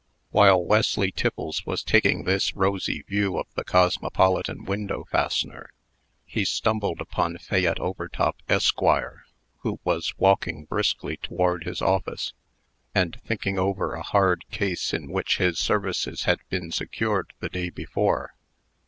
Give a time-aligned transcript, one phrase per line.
[0.31, 5.69] While Wesley Tiffles was taking this rosy view of the "Cosmopolitan Window Fastener,"
[6.25, 8.79] he stumbled upon Fayette Overtop, Esq.,
[9.59, 12.33] who was walking briskly toward his office,
[12.95, 17.69] and thinking over a hard case in which his services had been secured the day
[17.69, 18.33] before.